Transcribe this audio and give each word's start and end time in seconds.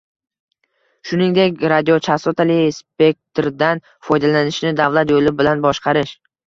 shuningdek, 1.09 1.59
radiochastotali 1.75 2.57
spektrdan 2.81 3.87
foydalanishni 4.09 4.77
davlat 4.85 5.17
yo'li 5.19 5.39
bilan 5.43 5.65
boshqarish 5.71 6.23